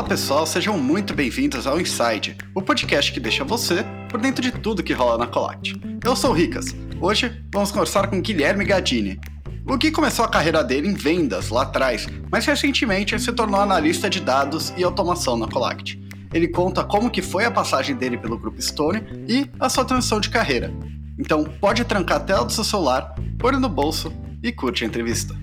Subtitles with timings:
[0.00, 4.50] Fala pessoal, sejam muito bem-vindos ao Inside, o podcast que deixa você por dentro de
[4.50, 5.78] tudo que rola na Colact.
[6.02, 6.74] Eu sou o Ricas.
[6.98, 9.20] Hoje vamos conversar com Guilherme Gadini.
[9.66, 14.08] O Gui começou a carreira dele em vendas lá atrás, mas recentemente se tornou analista
[14.08, 16.02] de dados e automação na Colact.
[16.32, 20.18] Ele conta como que foi a passagem dele pelo Grupo Stone e a sua transição
[20.18, 20.72] de carreira.
[21.18, 24.10] Então pode trancar a tela do seu celular, pôr no bolso
[24.42, 25.36] e curte a entrevista.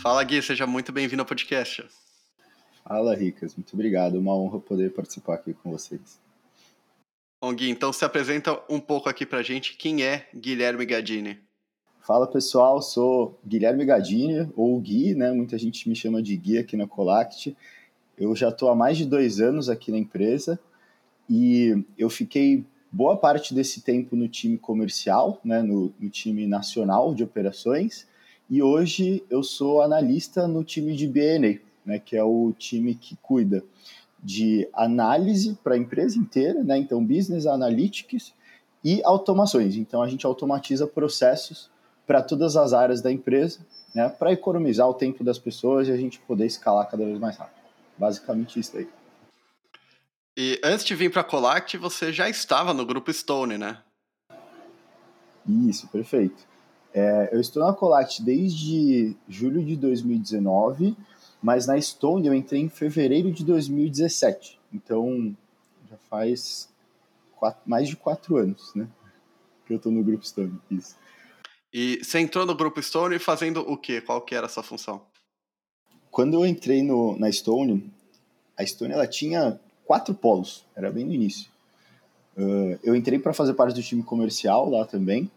[0.00, 1.84] Fala Gui, seja muito bem-vindo ao podcast.
[2.84, 4.16] Fala Ricas, muito obrigado.
[4.16, 6.20] Uma honra poder participar aqui com vocês.
[7.42, 11.40] Bom, Gui, então se apresenta um pouco aqui pra gente quem é Guilherme Gadini.
[12.00, 15.32] Fala pessoal, sou Guilherme Gadini, ou Gui, né?
[15.32, 17.56] Muita gente me chama de Gui aqui na Colact.
[18.16, 20.60] Eu já estou há mais de dois anos aqui na empresa
[21.28, 27.14] e eu fiquei boa parte desse tempo no time comercial, né, no, no time nacional
[27.14, 28.07] de operações,
[28.48, 33.16] e hoje eu sou analista no time de BNA, né, que é o time que
[33.16, 33.62] cuida
[34.22, 38.32] de análise para a empresa inteira, né, então business analytics
[38.82, 39.76] e automações.
[39.76, 41.70] Então a gente automatiza processos
[42.06, 43.60] para todas as áreas da empresa,
[43.94, 47.36] né, para economizar o tempo das pessoas e a gente poder escalar cada vez mais
[47.36, 47.58] rápido.
[47.98, 48.88] Basicamente isso aí.
[50.36, 53.78] E antes de vir para a Colact, você já estava no grupo Stone, né?
[55.46, 56.46] Isso, perfeito.
[56.92, 60.96] É, eu estou na Colact desde julho de 2019,
[61.42, 64.58] mas na Stone eu entrei em fevereiro de 2017.
[64.72, 65.36] Então
[65.88, 66.68] já faz
[67.36, 68.88] quatro, mais de quatro anos, né?
[69.66, 70.58] Que eu estou no grupo Stone.
[70.70, 70.96] Isso.
[71.72, 74.00] E você entrou no grupo Stone fazendo o quê?
[74.00, 75.02] Qual que era a sua função?
[76.10, 77.92] Quando eu entrei no, na Stone,
[78.56, 81.50] a Stone ela tinha quatro polos, era bem no início.
[82.36, 85.30] Uh, eu entrei para fazer parte do time comercial lá também,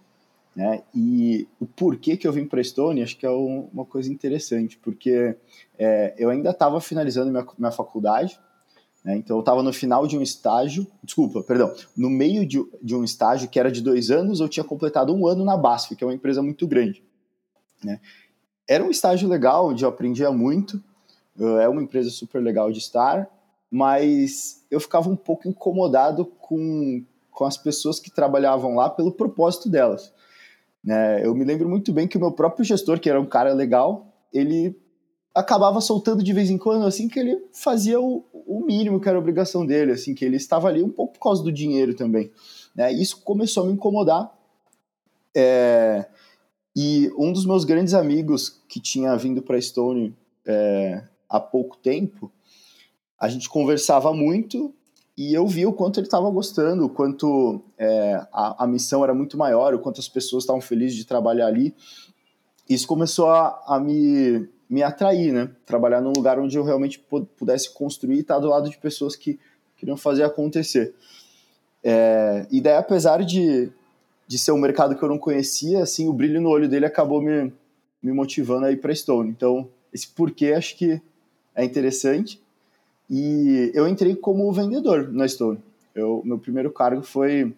[0.55, 0.83] né?
[0.93, 4.77] E o porquê que eu vim para Stone, acho que é um, uma coisa interessante,
[4.77, 5.35] porque
[5.79, 8.39] é, eu ainda estava finalizando minha, minha faculdade,
[9.03, 9.15] né?
[9.15, 13.03] então eu estava no final de um estágio, desculpa, perdão, no meio de, de, um
[13.03, 16.07] estágio que era de dois anos, eu tinha completado um ano na BASF, que é
[16.07, 17.03] uma empresa muito grande.
[17.83, 17.99] Né?
[18.67, 20.83] Era um estágio legal, onde eu aprendia muito,
[21.61, 23.27] é uma empresa super legal de estar,
[23.71, 29.69] mas eu ficava um pouco incomodado com, com as pessoas que trabalhavam lá pelo propósito
[29.69, 30.13] delas.
[30.83, 31.25] Né?
[31.25, 34.07] Eu me lembro muito bem que o meu próprio gestor, que era um cara legal,
[34.33, 34.75] ele
[35.33, 39.17] acabava soltando de vez em quando, assim, que ele fazia o, o mínimo que era
[39.17, 42.31] obrigação dele, assim, que ele estava ali um pouco por causa do dinheiro também.
[42.75, 42.91] Né?
[42.91, 44.31] Isso começou a me incomodar.
[45.35, 46.05] É...
[46.75, 50.15] E um dos meus grandes amigos que tinha vindo para Stone
[50.45, 52.31] é, há pouco tempo,
[53.19, 54.73] a gente conversava muito
[55.21, 59.13] e eu vi o quanto ele estava gostando, o quanto é, a, a, missão era
[59.13, 61.75] muito maior, o quanto as pessoas estavam felizes de trabalhar ali.
[62.67, 65.51] Isso começou a, a me, me atrair, né?
[65.63, 66.99] Trabalhar num lugar onde eu realmente
[67.37, 69.39] pudesse construir e estar do lado de pessoas que
[69.77, 70.95] queriam fazer acontecer.
[71.83, 73.71] É, e daí, apesar de,
[74.25, 77.21] de ser um mercado que eu não conhecia, assim, o brilho no olho dele acabou
[77.21, 77.53] me,
[78.01, 79.29] me motivando a ir para Stone.
[79.29, 80.99] Então, esse porquê acho que
[81.53, 82.41] é interessante.
[83.13, 85.59] E eu entrei como vendedor na Stone.
[85.93, 87.53] Eu, meu primeiro cargo foi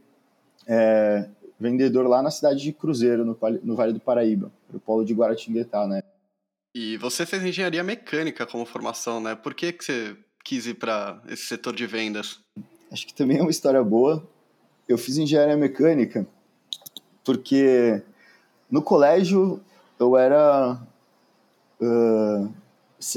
[0.66, 5.14] é, vendedor lá na cidade de Cruzeiro, no, no Vale do Paraíba, no polo de
[5.14, 6.02] Guaratinguetá, né?
[6.74, 9.36] E você fez engenharia mecânica como formação, né?
[9.36, 12.40] Por que, que você quis ir para esse setor de vendas?
[12.92, 14.28] Acho que também é uma história boa.
[14.90, 16.26] Eu fiz engenharia mecânica
[17.24, 18.02] porque
[18.72, 19.62] no colégio
[20.00, 20.82] eu era
[21.80, 22.54] uh,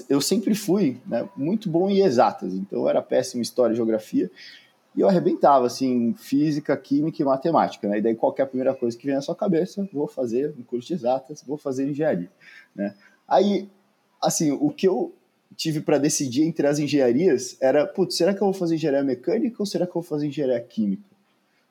[0.09, 3.77] eu sempre fui né, muito bom em exatas, então eu era péssimo em história e
[3.77, 4.31] geografia,
[4.95, 7.99] e eu arrebentava, assim, física, química e matemática, né?
[7.99, 10.95] E daí qualquer primeira coisa que vem na sua cabeça, vou fazer um curso de
[10.95, 12.31] exatas, vou fazer engenharia,
[12.75, 12.95] né?
[13.29, 13.69] Aí,
[14.23, 15.15] assim, o que eu
[15.55, 19.57] tive para decidir entre as engenharias era, putz, será que eu vou fazer engenharia mecânica
[19.59, 21.05] ou será que eu vou fazer engenharia química?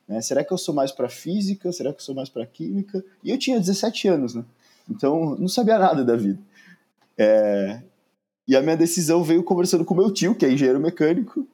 [0.08, 0.22] Né?
[0.22, 1.72] Será que eu sou mais para física?
[1.72, 3.04] Será que eu sou mais para química?
[3.24, 4.44] E eu tinha 17 anos, né?
[4.90, 6.40] Então, não sabia nada da vida.
[7.18, 7.82] É,
[8.48, 11.48] e a minha decisão veio conversando com meu tio, que é engenheiro mecânico,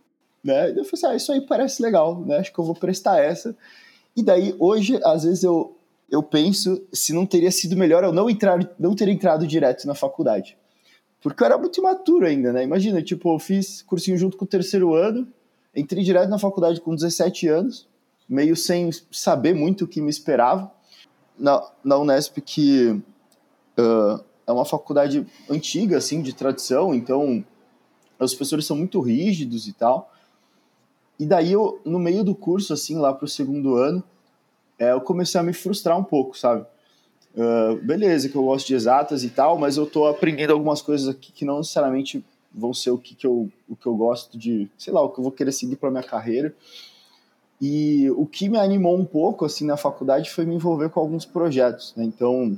[0.44, 0.72] né?
[0.72, 2.38] E eu falei assim, ah, isso aí parece legal, né?
[2.38, 3.56] Acho que eu vou prestar essa.
[4.16, 5.78] E daí, hoje, às vezes eu,
[6.10, 9.96] eu penso se não teria sido melhor eu não, entrar, não ter entrado direto na
[9.96, 10.58] faculdade.
[11.22, 12.64] Porque eu era muito imaturo ainda, né?
[12.64, 15.28] Imagina, tipo, eu fiz cursinho junto com o terceiro ano,
[15.74, 17.88] entrei direto na faculdade com 17 anos,
[18.28, 20.72] meio sem saber muito o que me esperava.
[21.38, 23.02] Na, na Unesp que...
[23.80, 27.44] Uh, é uma faculdade antiga, assim, de tradição, então
[28.20, 30.12] os professores são muito rígidos e tal.
[31.20, 34.04] E daí eu, no meio do curso, assim, lá pro segundo ano,
[34.78, 36.66] é, eu comecei a me frustrar um pouco, sabe?
[37.36, 41.08] uh, beleza, que eu gosto de exatas e tal, mas eu tô aprendendo algumas coisas
[41.08, 42.24] aqui que não necessariamente
[42.54, 45.20] vão ser o que, que, eu, o que eu gosto de, sei lá, o que
[45.20, 46.54] eu vou querer seguir para minha carreira.
[47.62, 51.26] E o que me animou um pouco assim na faculdade foi me envolver com alguns
[51.26, 51.94] projetos.
[51.96, 52.04] Né?
[52.04, 52.58] Então,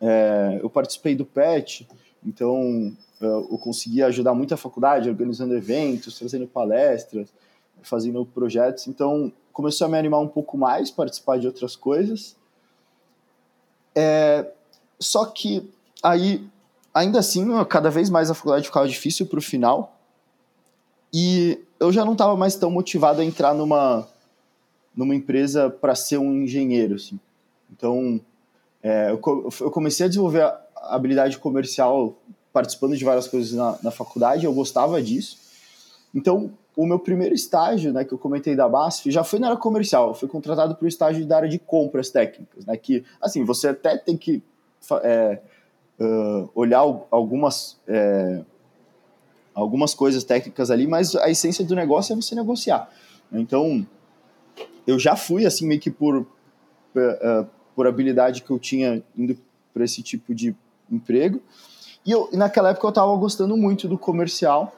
[0.00, 1.86] é, eu participei do PET,
[2.24, 7.28] então eu consegui ajudar muito a faculdade, organizando eventos, trazendo palestras,
[7.82, 8.86] fazendo projetos.
[8.86, 12.34] Então, começou a me animar um pouco mais, participar de outras coisas.
[13.94, 14.50] É,
[14.98, 15.70] só que
[16.02, 16.48] aí,
[16.94, 19.96] ainda assim, cada vez mais a faculdade ficava difícil para o final.
[21.12, 24.08] E eu já não estava mais tão motivado a entrar numa,
[24.96, 26.94] numa empresa para ser um engenheiro.
[26.94, 27.18] Assim.
[27.70, 28.20] Então,
[28.82, 32.16] é, eu, comecei a desenvolver a habilidade comercial
[32.52, 35.38] participando de várias coisas na, na faculdade, eu gostava disso.
[36.14, 39.58] Então, o meu primeiro estágio, né, que eu comentei da BASF, já foi na área
[39.58, 40.08] comercial.
[40.08, 43.68] Eu fui contratado para o estágio da área de compras técnicas, né, que, assim, você
[43.68, 44.42] até tem que
[45.02, 45.38] é,
[46.00, 46.80] uh, olhar
[47.10, 48.40] algumas, é,
[49.54, 52.90] algumas coisas técnicas ali, mas a essência do negócio é você negociar.
[53.32, 53.86] Então,
[54.86, 57.46] eu já fui, assim, meio que por, uh,
[57.80, 59.34] por habilidade que eu tinha indo
[59.72, 60.54] para esse tipo de
[60.92, 61.40] emprego.
[62.04, 64.76] E, eu, e naquela época eu estava gostando muito do comercial,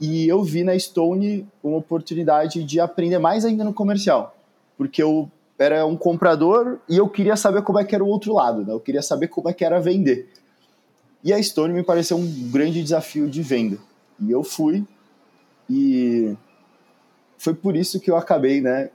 [0.00, 4.36] e eu vi na Stone uma oportunidade de aprender mais ainda no comercial,
[4.76, 5.28] porque eu
[5.58, 8.72] era um comprador e eu queria saber como é que era o outro lado, né?
[8.72, 10.28] eu queria saber como é que era vender.
[11.24, 13.76] E a Stone me pareceu um grande desafio de venda.
[14.20, 14.86] E eu fui
[15.68, 16.36] e
[17.36, 18.88] foi por isso que eu acabei, né,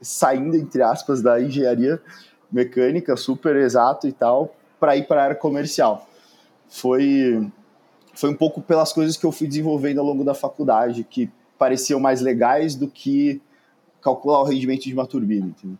[0.00, 2.00] saindo entre aspas da engenharia
[2.50, 6.08] mecânica, super exato e tal, para ir para a área comercial.
[6.68, 7.50] Foi
[8.14, 11.98] foi um pouco pelas coisas que eu fui desenvolvendo ao longo da faculdade, que pareciam
[11.98, 13.42] mais legais do que
[14.00, 15.46] calcular o rendimento de uma turbina.
[15.46, 15.78] Entendeu?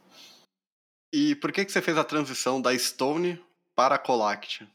[1.12, 3.40] E por que, que você fez a transição da Stone
[3.76, 4.67] para a Colact?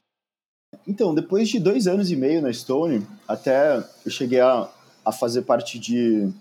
[0.88, 4.69] Então, depois de dois anos e meio na Stone, até eu cheguei a,
[5.03, 6.31] a fazer parte de,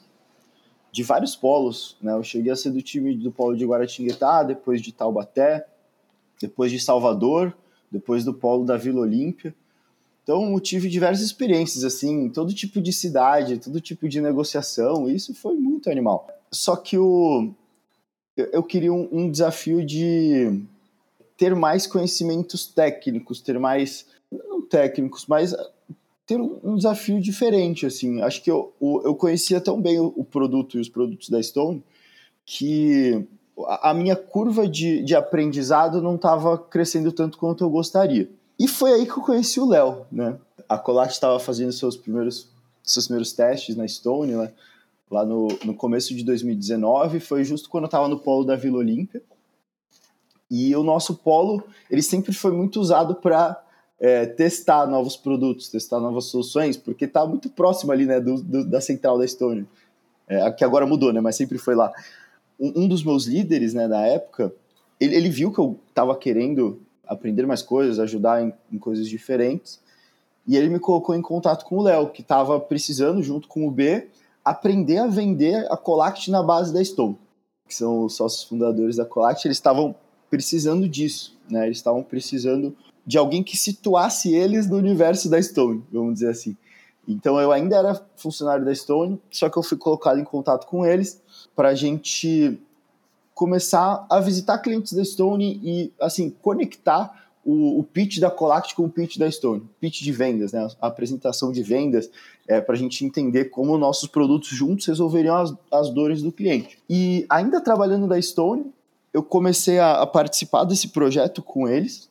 [0.98, 1.96] de vários polos.
[2.02, 2.12] Né?
[2.12, 5.64] Eu cheguei a ser do time do polo de Guaratinguetá, depois de Taubaté,
[6.42, 7.56] depois de Salvador,
[7.88, 9.54] depois do polo da Vila Olímpia.
[10.24, 15.32] Então, eu tive diversas experiências, assim, todo tipo de cidade, todo tipo de negociação, isso
[15.34, 16.26] foi muito animal.
[16.50, 17.54] Só que o,
[18.36, 20.60] eu queria um, um desafio de
[21.36, 25.54] ter mais conhecimentos técnicos, ter mais, não técnicos, mas
[26.28, 28.20] ter um desafio diferente, assim.
[28.20, 28.70] Acho que eu,
[29.02, 31.82] eu conhecia tão bem o, produto e os produtos da Stone
[32.44, 33.26] que
[33.66, 38.30] a minha curva de, de aprendizado não estava crescendo tanto quanto eu gostaria.
[38.58, 40.36] E foi aí que eu conheci o Léo, né?
[40.69, 42.50] A Colat estava fazendo seus primeiros,
[42.82, 44.52] seus primeiros testes na Stone, né?
[45.10, 48.76] lá no, no começo de 2019, foi justo quando eu estava no polo da Vila
[48.76, 49.22] Olímpia.
[50.50, 53.62] E o nosso polo, ele sempre foi muito usado para
[54.00, 58.64] é, testar novos produtos, testar novas soluções, porque está muito próximo ali, né, do, do,
[58.64, 59.66] da central da Stone,
[60.28, 61.92] é, que agora mudou, né, mas sempre foi lá.
[62.58, 64.52] Um, um dos meus líderes, né, da época,
[65.00, 69.80] ele, ele viu que eu estava querendo aprender mais coisas, ajudar em, em coisas diferentes.
[70.46, 73.70] E ele me colocou em contato com o Léo, que estava precisando, junto com o
[73.70, 74.08] B,
[74.44, 77.18] aprender a vender a Colact na base da Stone,
[77.66, 79.46] que são os sócios fundadores da Colact.
[79.46, 79.94] Eles estavam
[80.30, 81.66] precisando disso, né?
[81.66, 82.75] Eles estavam precisando
[83.08, 86.54] de alguém que situasse eles no universo da Stone, vamos dizer assim.
[87.08, 90.84] Então eu ainda era funcionário da Stone, só que eu fui colocado em contato com
[90.84, 91.18] eles
[91.56, 92.60] para a gente
[93.34, 98.84] começar a visitar clientes da Stone e, assim, conectar o, o pitch da Colact com
[98.84, 99.62] o pitch da Stone.
[99.80, 100.68] Pitch de vendas, né?
[100.78, 102.10] A apresentação de vendas
[102.46, 106.78] é, para a gente entender como nossos produtos juntos resolveriam as, as dores do cliente.
[106.90, 108.66] E ainda trabalhando da Stone,
[109.14, 112.10] eu comecei a, a participar desse projeto com eles.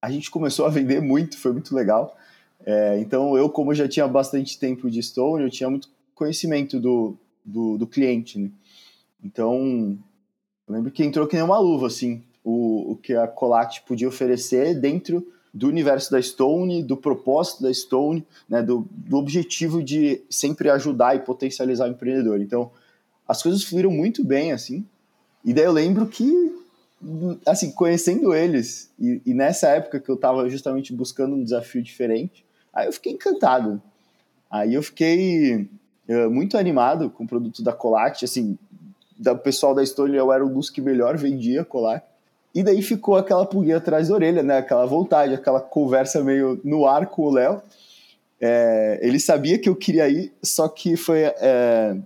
[0.00, 2.16] A gente começou a vender muito, foi muito legal.
[2.64, 7.16] É, então, eu, como já tinha bastante tempo de Stone, eu tinha muito conhecimento do,
[7.44, 8.50] do, do cliente, né?
[9.22, 9.98] Então,
[10.66, 14.08] eu lembro que entrou que nem uma luva, assim, o, o que a Colact podia
[14.08, 20.22] oferecer dentro do universo da Stone, do propósito da Stone, né, do, do objetivo de
[20.30, 22.40] sempre ajudar e potencializar o empreendedor.
[22.40, 22.70] Então,
[23.26, 24.84] as coisas fluíram muito bem, assim.
[25.44, 26.59] E daí eu lembro que,
[27.46, 32.44] assim, conhecendo eles, e, e nessa época que eu estava justamente buscando um desafio diferente,
[32.72, 33.80] aí eu fiquei encantado.
[34.50, 35.68] Aí eu fiquei
[36.08, 38.58] uh, muito animado com o produto da Colact, assim,
[39.18, 42.02] da pessoal da Stone eu era um dos que melhor vendia colar.
[42.54, 44.58] E daí ficou aquela pulguinha atrás da orelha, né?
[44.58, 47.62] Aquela vontade, aquela conversa meio no ar com o Léo.
[48.40, 51.96] É, ele sabia que eu queria ir, só que foi é,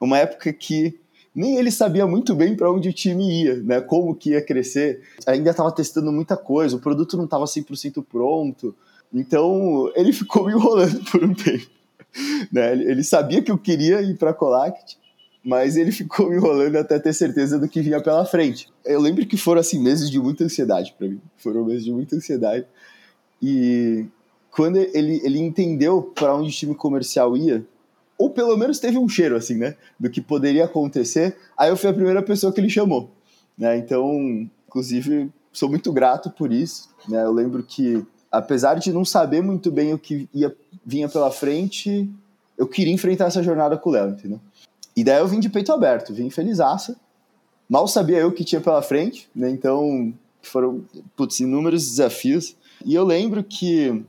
[0.00, 1.00] uma época que
[1.36, 3.78] nem ele sabia muito bem para onde o time ia, né?
[3.78, 5.02] Como que ia crescer.
[5.26, 8.74] Ainda estava testando muita coisa, o produto não estava 100% pronto.
[9.12, 11.66] Então, ele ficou me enrolando por um tempo.
[12.50, 12.72] Né?
[12.72, 14.96] Ele sabia que eu queria ir para Colact,
[15.44, 18.70] mas ele ficou me enrolando até ter certeza do que vinha pela frente.
[18.82, 21.20] Eu lembro que foram assim meses de muita ansiedade para mim.
[21.36, 22.66] Foram meses de muita ansiedade.
[23.42, 24.06] E
[24.50, 27.62] quando ele, ele entendeu para onde o time comercial ia,
[28.18, 31.90] ou pelo menos teve um cheiro assim, né, do que poderia acontecer, aí eu fui
[31.90, 33.10] a primeira pessoa que ele chamou,
[33.56, 33.76] né?
[33.76, 37.22] Então, inclusive, sou muito grato por isso, né?
[37.22, 40.54] Eu lembro que apesar de não saber muito bem o que ia
[40.84, 42.08] vinha pela frente,
[42.56, 44.40] eu queria enfrentar essa jornada com o Léo, entendeu?
[44.96, 46.96] E daí eu vim de peito aberto, vim felizaça.
[47.68, 49.50] Mal sabia eu o que tinha pela frente, né?
[49.50, 50.84] Então, foram
[51.16, 52.56] putz, inúmeros desafios.
[52.84, 54.04] E eu lembro que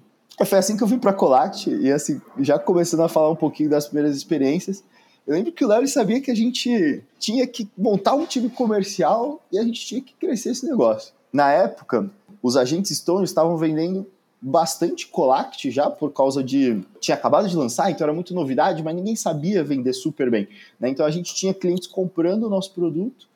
[0.45, 3.69] foi assim que eu vim para Colact e assim, já começando a falar um pouquinho
[3.69, 4.83] das primeiras experiências.
[5.25, 9.41] Eu lembro que o Léo sabia que a gente tinha que montar um time comercial
[9.51, 11.13] e a gente tinha que crescer esse negócio.
[11.33, 12.09] Na época,
[12.41, 14.07] os agentes Stone estavam vendendo
[14.39, 18.95] bastante Colact já por causa de tinha acabado de lançar, então era muito novidade, mas
[18.95, 20.47] ninguém sabia vender super bem.
[20.79, 20.89] Né?
[20.89, 23.27] Então a gente tinha clientes comprando o nosso produto,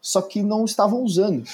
[0.00, 1.44] só que não estavam usando.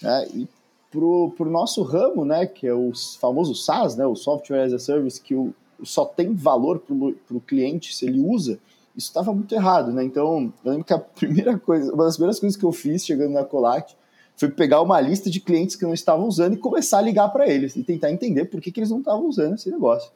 [0.00, 0.28] Né?
[0.34, 0.48] E
[0.96, 4.78] pro, pro nosso ramo, né, que é o famoso SaaS, né, o Software as a
[4.78, 8.58] Service, que o, só tem valor para o cliente se ele usa,
[8.96, 10.02] isso estava muito errado, né?
[10.02, 13.34] Então, eu lembro que a primeira coisa, uma das primeiras coisas que eu fiz chegando
[13.34, 13.94] na Colac
[14.38, 17.46] foi pegar uma lista de clientes que não estavam usando e começar a ligar para
[17.46, 20.10] eles e tentar entender por que, que eles não estavam usando esse negócio.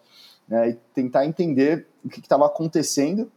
[0.48, 0.70] Né?
[0.70, 3.30] E tentar entender o que estava acontecendo.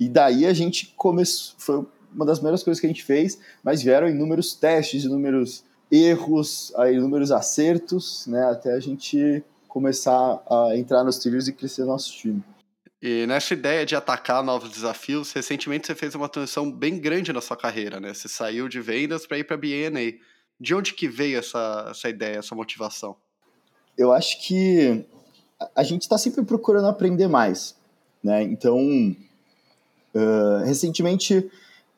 [0.00, 1.54] E daí a gente começou.
[1.58, 6.72] Foi uma das primeiras coisas que a gente fez, mas vieram inúmeros testes, inúmeros erros,
[6.74, 12.12] a inúmeros acertos, né, até a gente começar a entrar nos trilhos e crescer nosso
[12.16, 12.42] time.
[13.00, 17.40] E nessa ideia de atacar novos desafios, recentemente você fez uma transição bem grande na
[17.40, 18.14] sua carreira, né?
[18.14, 20.18] Você saiu de vendas para ir para BNA.
[20.58, 23.16] De onde que veio essa, essa ideia, essa motivação?
[23.98, 25.04] Eu acho que
[25.74, 27.74] a gente está sempre procurando aprender mais,
[28.22, 28.42] né?
[28.44, 28.78] Então,
[30.14, 31.50] uh, recentemente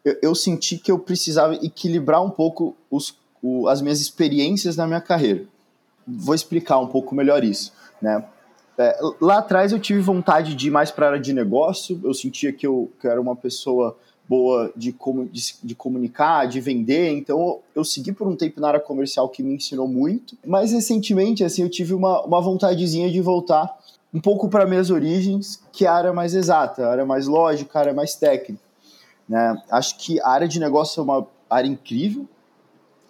[0.03, 4.87] eu, eu, senti que eu precisava equilibrar um pouco os o, as minhas experiências na
[4.87, 5.45] minha carreira.
[6.09, 8.25] Vou explicar um pouco melhor isso, né?
[8.77, 12.13] É, lá atrás eu tive vontade de ir mais para a área de negócio, eu
[12.13, 13.97] sentia que eu, que eu era uma pessoa
[14.29, 14.93] boa de,
[15.31, 19.43] de, de, comunicar, de vender, então eu segui por um tempo na área comercial que
[19.43, 23.79] me ensinou muito, mas recentemente assim eu tive uma, uma vontadezinha de voltar
[24.13, 27.79] um pouco para minhas origens, que é a área mais exata, a área mais lógica,
[27.79, 28.63] a área mais técnica.
[29.29, 29.63] Né?
[29.71, 32.27] Acho que a área de negócio é uma área incrível,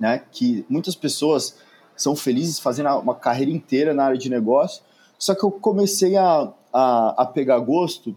[0.05, 0.21] né?
[0.31, 1.57] Que muitas pessoas
[1.97, 4.83] são felizes fazendo uma carreira inteira na área de negócio,
[5.19, 8.15] só que eu comecei a, a, a pegar gosto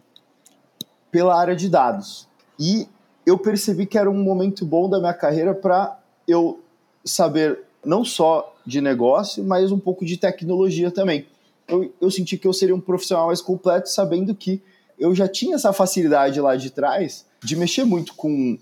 [1.10, 2.27] pela área de dados.
[2.60, 2.89] E
[3.25, 6.60] eu percebi que era um momento bom da minha carreira para eu
[7.06, 11.25] saber não só de negócio, mas um pouco de tecnologia também.
[11.70, 14.62] Eu, eu senti que eu seria um profissional mais completo, sabendo que
[15.00, 18.58] eu já tinha essa facilidade lá de trás de mexer muito com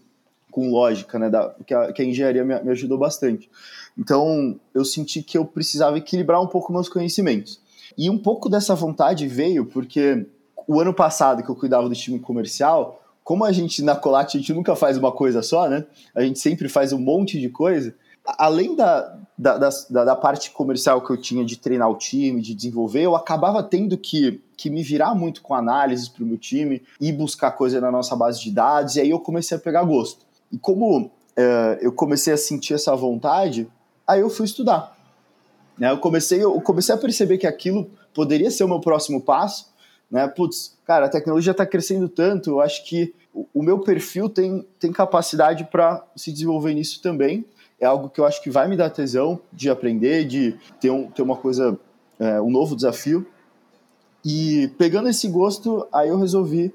[0.56, 3.50] com lógica, né, da, que, a, que a engenharia me, me, ajudou bastante.
[3.98, 7.60] Então, eu senti que eu precisava equilibrar um pouco meus conhecimentos.
[7.98, 10.26] E um pouco dessa vontade veio porque
[10.66, 14.40] o ano passado que eu cuidava do time comercial, como a gente na Colate a
[14.40, 15.86] gente nunca faz uma coisa só, né?
[16.16, 17.94] A gente sempre faz um monte de coisa.
[18.26, 22.56] Além da, da, da, da parte comercial que eu tinha de treinar o time, de
[22.56, 26.82] desenvolver, eu acabava tendo que que me virar muito com análises para o meu time
[27.00, 30.25] e buscar coisa na nossa base de dados, e aí eu comecei a pegar gosto.
[30.56, 33.68] E como é, eu comecei a sentir essa vontade,
[34.08, 34.96] aí eu fui estudar.
[35.78, 35.92] Né?
[35.92, 39.68] Eu, comecei, eu comecei a perceber que aquilo poderia ser o meu próximo passo.
[40.10, 40.26] Né?
[40.30, 44.66] Putz, cara, a tecnologia está crescendo tanto, eu acho que o, o meu perfil tem,
[44.80, 47.44] tem capacidade para se desenvolver nisso também.
[47.78, 51.12] É algo que eu acho que vai me dar tesão de aprender, de ter, um,
[51.12, 51.78] ter uma coisa,
[52.18, 53.28] é, um novo desafio.
[54.24, 56.74] E pegando esse gosto, aí eu resolvi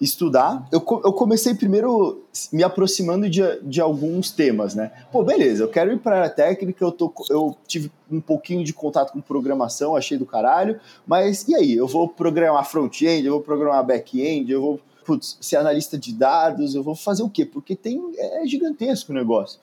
[0.00, 0.66] estudar.
[0.72, 4.92] Eu, eu comecei primeiro me aproximando de, de alguns temas, né?
[5.12, 8.72] Pô, beleza, eu quero ir para a técnica, eu, tô, eu tive um pouquinho de
[8.72, 11.74] contato com programação, achei do caralho, mas e aí?
[11.74, 16.74] Eu vou programar front-end, eu vou programar back-end, eu vou putz, ser analista de dados,
[16.74, 17.44] eu vou fazer o quê?
[17.44, 19.60] Porque tem, é gigantesco o negócio.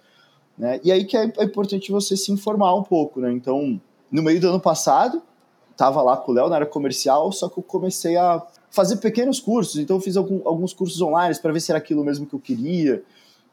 [0.57, 0.79] Né?
[0.83, 3.31] E aí que é, é importante você se informar um pouco, né?
[3.31, 5.21] Então, no meio do ano passado,
[5.75, 9.39] tava lá com o Léo na área comercial, só que eu comecei a fazer pequenos
[9.39, 9.77] cursos.
[9.77, 12.39] Então, eu fiz algum, alguns cursos online para ver se era aquilo mesmo que eu
[12.39, 13.03] queria.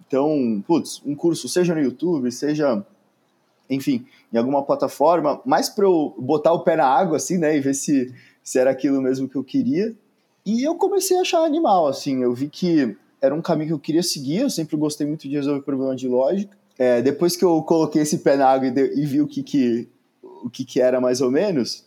[0.07, 2.83] Então, putz, um curso, seja no YouTube, seja,
[3.69, 7.61] enfim, em alguma plataforma, mais para eu botar o pé na água, assim, né, e
[7.61, 9.95] ver se, se era aquilo mesmo que eu queria.
[10.47, 13.79] E eu comecei a achar animal, assim, eu vi que era um caminho que eu
[13.79, 16.57] queria seguir, eu sempre gostei muito de resolver problemas de lógica.
[16.79, 19.43] É, depois que eu coloquei esse pé na água e, de, e vi o que,
[19.43, 19.89] que,
[20.23, 21.85] o que, que era mais ou menos,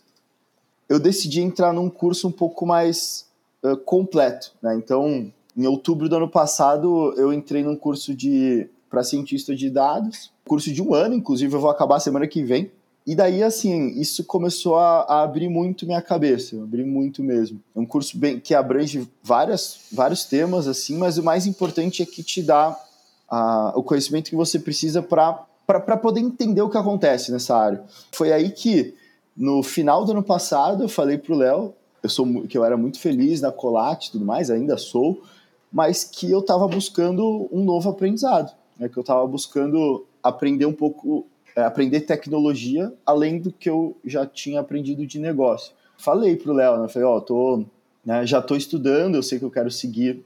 [0.92, 3.26] eu decidi entrar num curso um pouco mais
[3.62, 4.52] uh, completo.
[4.60, 4.74] Né?
[4.76, 10.30] Então, em outubro do ano passado, eu entrei num curso de para cientista de dados,
[10.46, 12.70] curso de um ano, inclusive eu vou acabar semana que vem.
[13.06, 17.58] E daí, assim, isso começou a, a, abrir muito minha cabeça, abrir muito mesmo.
[17.74, 22.06] É um curso bem, que abrange várias, vários temas, assim, mas o mais importante é
[22.06, 22.78] que te dá
[23.30, 27.82] a, o conhecimento que você precisa para poder entender o que acontece nessa área.
[28.12, 28.94] Foi aí que,
[29.36, 32.76] no final do ano passado, eu falei para o Léo eu sou, que eu era
[32.76, 35.22] muito feliz na Colate e tudo mais, ainda sou,
[35.72, 38.88] mas que eu estava buscando um novo aprendizado, né?
[38.88, 44.26] que eu estava buscando aprender um pouco, é, aprender tecnologia além do que eu já
[44.26, 45.72] tinha aprendido de negócio.
[45.96, 46.88] Falei para o Léo, né?
[46.88, 47.64] falei, ó, oh, tô,
[48.04, 50.24] né, já estou estudando, eu sei que eu quero seguir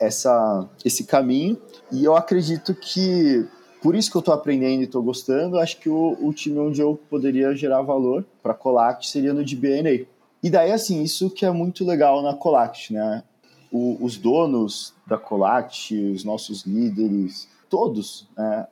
[0.00, 1.58] essa, esse caminho
[1.92, 3.46] e eu acredito que
[3.86, 6.80] por isso que eu estou aprendendo e estou gostando, acho que o, o, time onde
[6.80, 10.06] eu poderia gerar valor para a Colact seria no DBNA.
[10.42, 13.22] E daí, assim, isso que é muito legal na Colact, né?
[13.70, 18.66] O, os donos da Colact, os nossos líderes, todos, né?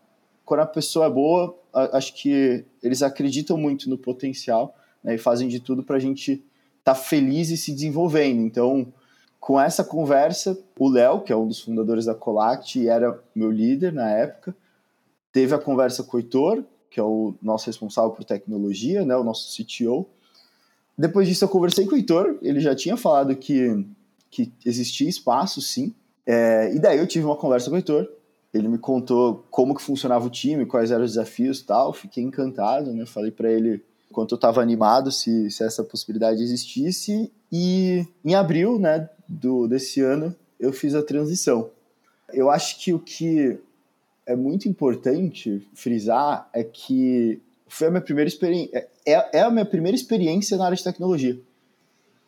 [0.44, 1.56] quando a pessoa é boa,
[1.92, 5.14] acho que eles acreditam muito no potencial né?
[5.14, 6.42] e fazem de tudo para a gente
[6.80, 8.40] estar tá feliz e se desenvolvendo.
[8.40, 8.92] Então,
[9.38, 13.52] com essa conversa, o Léo, que é um dos fundadores da Colact e era meu
[13.52, 14.52] líder na época,
[15.34, 19.24] teve a conversa com o Heitor, que é o nosso responsável por tecnologia, né, o
[19.24, 20.08] nosso CTO,
[20.96, 23.84] depois disso, eu conversei com o Heitor, ele já tinha falado que,
[24.30, 25.92] que existia espaço, sim.
[26.24, 28.08] É, e daí eu tive uma conversa com o Heitor.
[28.52, 31.92] Ele me contou como que funcionava o time, quais eram os desafios e tal.
[31.92, 33.04] Fiquei encantado, né?
[33.04, 37.32] Falei para ele quanto eu estava animado se, se essa possibilidade existisse.
[37.50, 41.70] E em abril, né, do, desse ano, eu fiz a transição.
[42.32, 43.58] Eu acho que o que
[44.26, 48.88] é muito importante frisar é que foi a minha primeira experiência.
[49.06, 51.38] É, é, é a minha primeira experiência na área de tecnologia.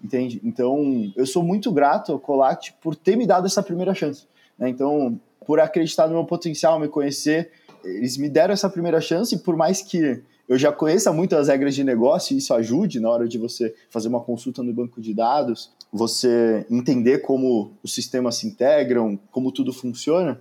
[0.02, 0.40] Entende?
[0.44, 4.26] Então, eu sou muito grato ao Colact por ter me dado essa primeira chance.
[4.58, 4.68] Né?
[4.68, 7.50] Então, por acreditar no meu potencial, me conhecer,
[7.84, 11.48] eles me deram essa primeira chance, e por mais que eu já conheça muito as
[11.48, 15.00] regras de negócio e isso ajude na hora de você fazer uma consulta no banco
[15.00, 20.40] de dados, você entender como os sistemas se integram, como tudo funciona,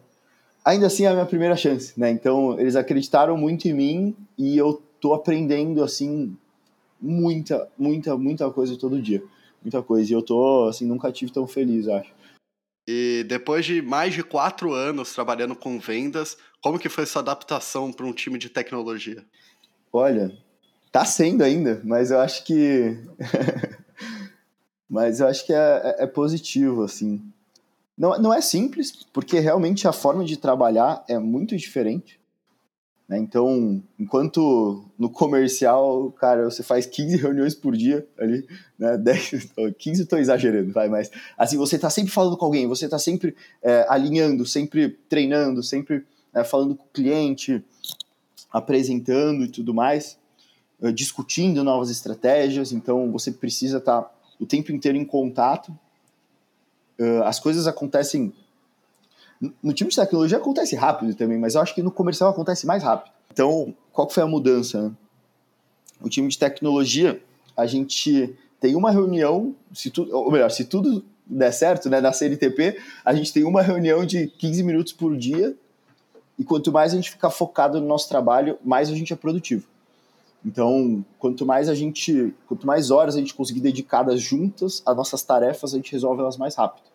[0.66, 2.10] ainda assim é a minha primeira chance, né?
[2.10, 6.36] Então, eles acreditaram muito em mim e eu tô aprendendo, assim,
[7.00, 9.24] muita, muita, muita coisa todo dia.
[9.62, 10.12] Muita coisa.
[10.12, 12.12] E eu tô, assim, nunca tive tão feliz, acho.
[12.88, 17.92] E depois de mais de quatro anos trabalhando com vendas, como que foi sua adaptação
[17.92, 19.24] para um time de tecnologia?
[19.92, 20.36] Olha,
[20.92, 22.98] tá sendo ainda, mas eu acho que...
[24.90, 27.22] mas eu acho que é, é, é positivo, assim.
[27.98, 32.20] Não, não é simples, porque realmente a forma de trabalhar é muito diferente.
[33.08, 33.20] Né?
[33.20, 38.98] Então, enquanto no comercial, cara, você faz 15 reuniões por dia ali, né?
[38.98, 42.98] 10, 15 estou exagerando, vai, mas assim, você está sempre falando com alguém, você está
[42.98, 46.04] sempre é, alinhando, sempre treinando, sempre
[46.34, 47.64] é, falando com o cliente,
[48.52, 50.18] apresentando e tudo mais,
[50.82, 55.78] é, discutindo novas estratégias, então você precisa estar tá o tempo inteiro em contato.
[56.98, 58.34] É, as coisas acontecem
[59.62, 62.82] no time de tecnologia acontece rápido também, mas eu acho que no comercial acontece mais
[62.82, 63.14] rápido.
[63.32, 64.96] Então, qual foi a mudança?
[66.02, 67.22] O time de tecnologia,
[67.56, 72.14] a gente tem uma reunião, se tu, ou melhor, se tudo der certo, né, na
[72.14, 75.56] CNTP, a gente tem uma reunião de 15 minutos por dia,
[76.38, 79.66] e quanto mais a gente ficar focado no nosso trabalho, mais a gente é produtivo.
[80.46, 85.24] Então, quanto mais a gente, quanto mais horas a gente conseguir dedicadas juntas às nossas
[85.24, 86.86] tarefas, a gente resolve elas mais rápido.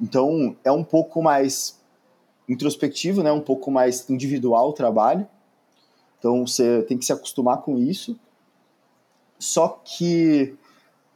[0.00, 1.78] Então, é um pouco mais
[2.48, 3.30] introspectivo, né?
[3.30, 5.28] um pouco mais individual o trabalho.
[6.18, 8.18] Então, você tem que se acostumar com isso.
[9.38, 10.54] Só que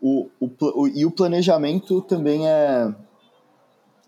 [0.02, 2.94] o, o, o, e o planejamento também é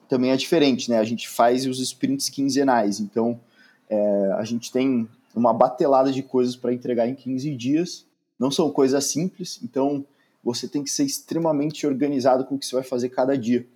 [0.09, 0.99] também é diferente, né?
[0.99, 3.41] A gente faz os sprints quinzenais, então
[3.89, 8.07] é, a gente tem uma batelada de coisas para entregar em 15 dias.
[8.39, 10.05] Não são coisas simples, então
[10.43, 13.67] você tem que ser extremamente organizado com o que você vai fazer cada dia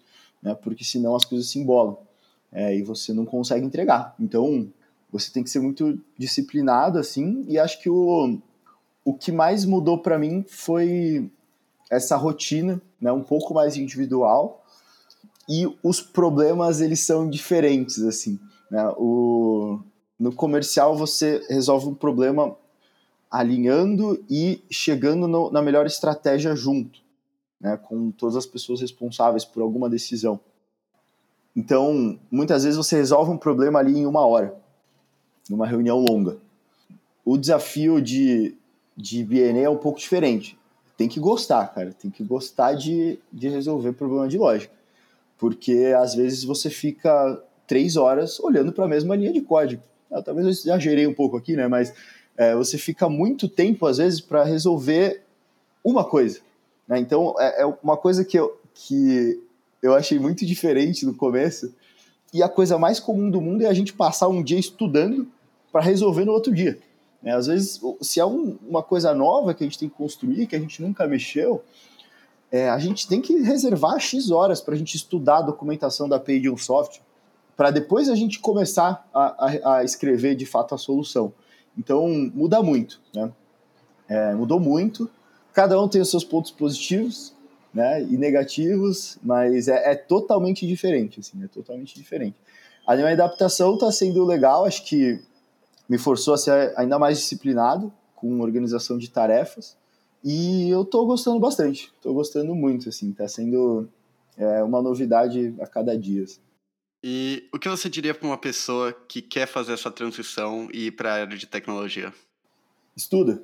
[0.44, 0.54] né?
[0.54, 1.96] Porque senão as coisas se embolam
[2.52, 4.14] é, e você não consegue entregar.
[4.20, 4.70] Então
[5.10, 7.44] você tem que ser muito disciplinado assim.
[7.48, 8.38] E acho que o,
[9.02, 11.30] o que mais mudou para mim foi
[11.90, 13.10] essa rotina, né?
[13.10, 14.62] Um pouco mais individual
[15.48, 18.38] e os problemas eles são diferentes assim.
[18.70, 18.86] Né?
[18.98, 19.80] O,
[20.18, 22.56] no comercial você resolve um problema
[23.30, 27.04] alinhando e chegando no, na melhor estratégia junto
[27.64, 30.38] né, com todas as pessoas responsáveis por alguma decisão.
[31.56, 34.54] Então, muitas vezes você resolve um problema ali em uma hora,
[35.48, 36.36] numa reunião longa.
[37.24, 38.54] O desafio de,
[38.94, 40.58] de BNA é um pouco diferente.
[40.94, 41.94] Tem que gostar, cara.
[41.94, 44.74] Tem que gostar de, de resolver problema de lógica.
[45.38, 49.82] Porque às vezes você fica três horas olhando para a mesma linha de código.
[50.14, 51.66] Ah, talvez eu exagerei um pouco aqui, né?
[51.66, 51.92] Mas
[52.36, 55.22] é, você fica muito tempo, às vezes, para resolver
[55.82, 56.38] uma coisa.
[56.86, 57.00] Né?
[57.00, 59.40] Então, é, é, uma coisa que eu, que
[59.82, 61.74] eu achei muito diferente no começo.
[62.32, 65.26] E a coisa mais comum do mundo é a gente passar um dia estudando
[65.72, 66.78] para resolver no outro dia.
[67.22, 67.34] Né?
[67.34, 70.54] Às vezes, se é um, uma coisa nova que a gente tem que construir, que
[70.54, 71.62] a gente nunca mexeu,
[72.52, 76.16] é, a gente tem que reservar X horas para a gente estudar a documentação da
[76.16, 77.02] API de um software,
[77.56, 81.32] para depois a gente começar a, a, a, escrever de fato a solução.
[81.76, 83.00] Então, muda muito.
[83.14, 83.32] Né?
[84.08, 85.10] É, mudou muito.
[85.52, 87.32] Cada um tem os seus pontos positivos
[87.72, 91.20] né, e negativos, mas é, é totalmente diferente.
[91.20, 92.36] Assim, é totalmente diferente.
[92.86, 95.20] A minha adaptação está sendo legal, acho que
[95.88, 99.76] me forçou a ser ainda mais disciplinado com organização de tarefas.
[100.22, 103.88] E eu estou gostando bastante, estou gostando muito, assim, está sendo
[104.38, 106.24] é, uma novidade a cada dia.
[106.24, 106.40] Assim.
[107.06, 110.92] E o que você diria para uma pessoa que quer fazer essa transição e ir
[110.92, 112.14] para a área de tecnologia?
[112.96, 113.42] Estuda.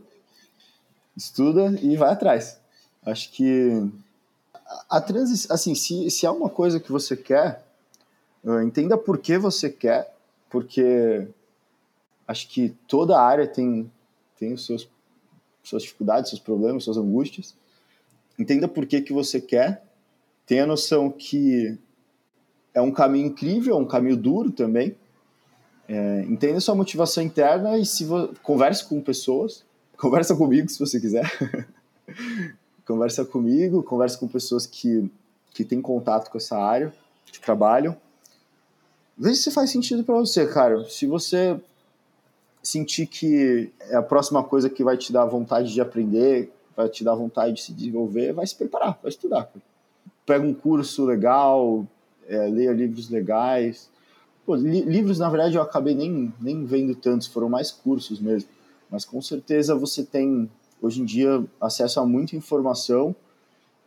[1.14, 2.58] Estuda e vai atrás.
[3.04, 3.86] Acho que
[4.88, 7.62] a transição, assim, se, se há uma coisa que você quer,
[8.64, 10.16] entenda por que você quer,
[10.48, 11.28] porque
[12.26, 13.92] acho que toda área tem,
[14.38, 14.88] tem os seus,
[15.62, 17.54] suas dificuldades, seus problemas, suas angústias.
[18.38, 19.84] Entenda por que, que você quer.
[20.46, 21.78] Tenha noção que
[22.74, 24.96] é um caminho incrível, um caminho duro também.
[25.88, 28.06] É, entenda sua motivação interna e se
[28.42, 29.64] converse com pessoas.
[29.98, 31.28] Conversa comigo se você quiser.
[32.86, 35.10] conversa comigo, conversa com pessoas que,
[35.52, 36.92] que têm contato com essa área,
[37.26, 37.96] que trabalham.
[39.16, 40.84] Veja se faz sentido para você, cara.
[40.88, 41.60] Se você
[42.62, 47.04] sentir que é a próxima coisa que vai te dar vontade de aprender, vai te
[47.04, 49.50] dar vontade de se desenvolver, vai se preparar, vai estudar.
[50.26, 51.86] Pega um curso legal,
[52.30, 53.90] é, leia livros legais.
[54.46, 58.48] Pô, li livros, na verdade, eu acabei nem, nem vendo tantos, foram mais cursos mesmo.
[58.88, 60.48] Mas com certeza você tem,
[60.80, 63.14] hoje em dia, acesso a muita informação.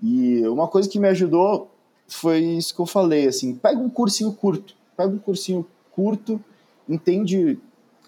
[0.01, 1.71] E uma coisa que me ajudou
[2.07, 6.43] foi isso que eu falei, assim, pega um cursinho curto, pega um cursinho curto,
[6.87, 7.57] entende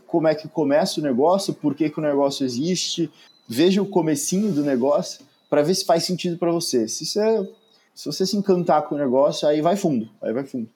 [0.05, 3.09] como é que começa o negócio, por que, que o negócio existe,
[3.47, 6.87] veja o comecinho do negócio para ver se faz sentido para você.
[6.87, 7.49] Se você,
[7.95, 10.69] se você se encantar com o negócio, aí vai fundo, aí vai fundo.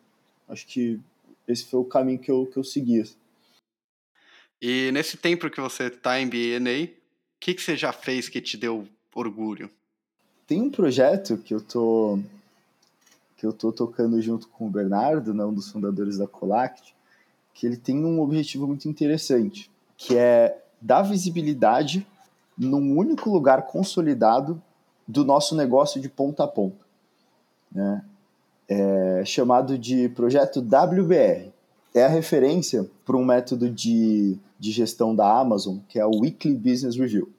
[0.48, 1.00] Acho que
[1.46, 3.04] esse foi o caminho que eu, que eu segui.
[4.62, 6.90] E nesse tempo que você está em BNA, o
[7.40, 9.70] que, que você já fez que te deu orgulho?
[10.48, 12.20] Tem um projeto que eu tô
[13.38, 16.94] que eu tô tocando junto com o Bernardo, né, um dos fundadores da Colact,
[17.54, 22.06] que ele tem um objetivo muito interessante, que é dar visibilidade
[22.58, 24.62] num único lugar consolidado
[25.08, 26.86] do nosso negócio de ponta a ponta,
[27.72, 28.04] né?
[28.68, 31.52] É chamado de projeto WBR.
[31.94, 36.54] É a referência para um método de, de gestão da Amazon, que é o Weekly
[36.54, 37.30] Business Review.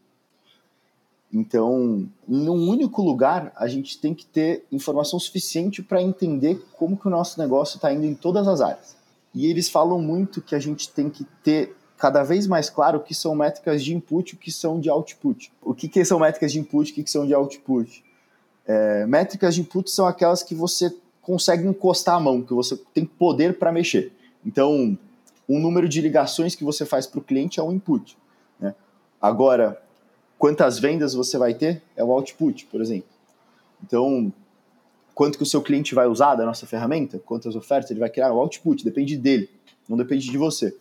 [1.32, 6.96] Então, em um único lugar, a gente tem que ter informação suficiente para entender como
[6.96, 8.96] que o nosso negócio está indo em todas as áreas.
[9.32, 13.02] E eles falam muito que a gente tem que ter cada vez mais claro o
[13.02, 15.52] que são métricas de input e o que são de output.
[15.62, 18.02] O que, que são métricas de input e o que, que são de output?
[18.66, 23.04] É, métricas de input são aquelas que você consegue encostar a mão, que você tem
[23.04, 24.12] poder para mexer.
[24.44, 24.98] Então,
[25.46, 28.16] o número de ligações que você faz para o cliente é um input.
[28.58, 28.74] Né?
[29.20, 29.80] Agora,
[30.38, 33.08] quantas vendas você vai ter é o output, por exemplo.
[33.84, 34.32] Então,
[35.14, 38.32] quanto que o seu cliente vai usar da nossa ferramenta, quantas ofertas ele vai criar,
[38.32, 39.50] o output, depende dele,
[39.88, 40.76] não depende de você.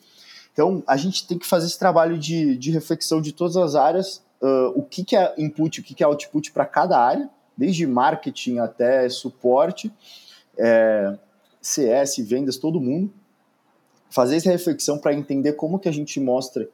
[0.54, 4.24] Então, a gente tem que fazer esse trabalho de, de reflexão de todas as áreas,
[4.42, 7.86] uh, o que, que é input, o que, que é output para cada área, desde
[7.86, 9.92] marketing até suporte,
[10.58, 11.18] é,
[11.62, 13.14] CS, vendas, todo mundo.
[14.10, 16.70] Fazer essa reflexão para entender como que a gente mostra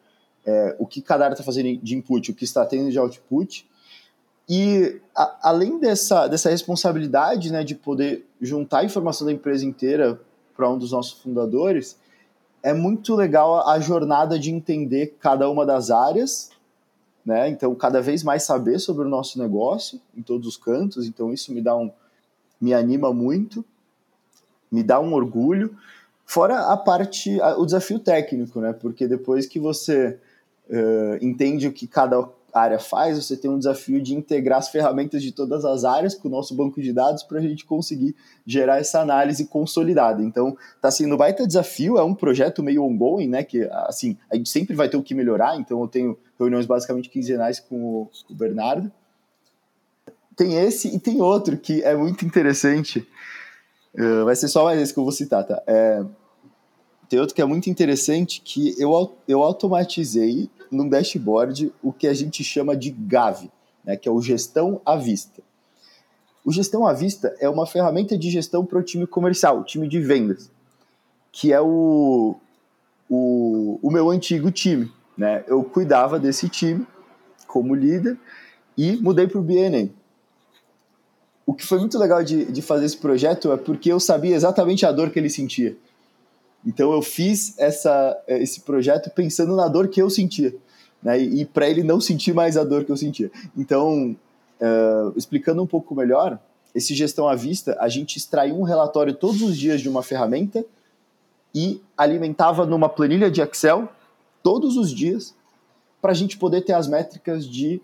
[0.46, 3.68] é, o que cada área está fazendo de input, o que está tendo de output,
[4.48, 10.22] e a, além dessa, dessa responsabilidade né, de poder juntar a informação da empresa inteira
[10.56, 11.98] para um dos nossos fundadores,
[12.62, 16.52] é muito legal a jornada de entender cada uma das áreas,
[17.26, 17.50] né?
[17.50, 21.08] Então, cada vez mais saber sobre o nosso negócio em todos os cantos.
[21.08, 21.92] Então, isso me dá um,
[22.62, 23.66] me anima muito,
[24.72, 25.76] me dá um orgulho.
[26.26, 28.74] Fora a parte, a, o desafio técnico, né?
[28.74, 30.20] Porque depois que você
[30.70, 32.30] uh, entende o que cada
[32.60, 36.28] área faz, você tem um desafio de integrar as ferramentas de todas as áreas com
[36.28, 38.16] o nosso banco de dados para a gente conseguir
[38.46, 40.24] gerar essa análise consolidada.
[40.24, 43.44] Então, está sendo um baita desafio, é um projeto meio ongoing, né?
[43.44, 47.10] Que assim, a gente sempre vai ter o que melhorar, então eu tenho reuniões basicamente
[47.10, 48.92] quinzenais com o, com o Bernardo.
[50.36, 53.08] Tem esse e tem outro que é muito interessante.
[53.94, 55.62] Uh, vai ser só mais esse que eu vou citar, tá?
[55.66, 56.04] É,
[57.10, 62.14] tem outro que é muito interessante que eu, eu automatizei num dashboard o que a
[62.14, 63.50] gente chama de GAV,
[63.84, 65.42] né, que é o Gestão à Vista.
[66.44, 69.88] O Gestão à Vista é uma ferramenta de gestão para o time comercial, o time
[69.88, 70.52] de vendas,
[71.32, 72.36] que é o,
[73.10, 74.92] o, o meu antigo time.
[75.18, 75.44] Né?
[75.48, 76.86] Eu cuidava desse time
[77.48, 78.18] como líder
[78.78, 79.90] e mudei para o BNA.
[81.46, 84.86] O que foi muito legal de, de fazer esse projeto é porque eu sabia exatamente
[84.86, 85.76] a dor que ele sentia.
[86.66, 90.56] Então eu fiz essa, esse projeto pensando na dor que eu sentia,
[91.02, 91.20] né?
[91.20, 93.32] E, e para ele não sentir mais a dor que eu sentia.
[93.56, 94.16] Então,
[94.60, 96.40] uh, explicando um pouco melhor,
[96.74, 100.66] esse gestão à vista, a gente extraiu um relatório todos os dias de uma ferramenta
[101.54, 103.88] e alimentava numa planilha de Excel
[104.44, 105.34] todos os dias
[106.02, 107.82] para a gente poder ter as métricas de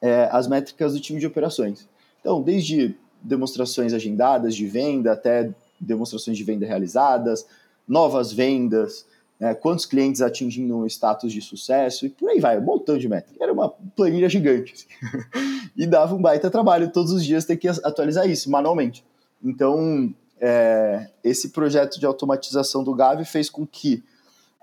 [0.00, 1.88] é, as métricas do time de operações.
[2.20, 7.46] Então, desde demonstrações agendadas de venda até demonstrações de venda realizadas,
[7.86, 9.06] novas vendas,
[9.38, 13.08] né, quantos clientes atingindo um status de sucesso e por aí vai, um montão de
[13.08, 13.40] métricas.
[13.40, 14.74] Era uma planilha gigante.
[14.74, 15.70] Assim.
[15.76, 19.04] e dava um baita trabalho todos os dias ter que atualizar isso manualmente.
[19.42, 24.02] Então, é, esse projeto de automatização do Gavi fez com que,